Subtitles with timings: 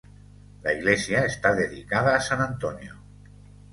[0.63, 2.95] La iglesia está dedicada a san Antonio..